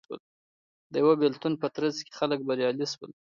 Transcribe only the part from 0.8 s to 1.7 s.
د یوه بېلتون په